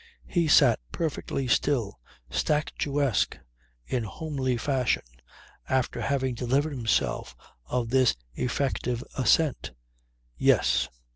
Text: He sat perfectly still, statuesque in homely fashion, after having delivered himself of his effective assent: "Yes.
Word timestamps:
He 0.25 0.47
sat 0.47 0.79
perfectly 0.91 1.47
still, 1.47 1.99
statuesque 2.27 3.37
in 3.85 4.03
homely 4.03 4.57
fashion, 4.57 5.03
after 5.69 6.01
having 6.01 6.33
delivered 6.33 6.73
himself 6.73 7.35
of 7.67 7.91
his 7.91 8.15
effective 8.35 9.03
assent: 9.15 9.73
"Yes. 10.39 10.89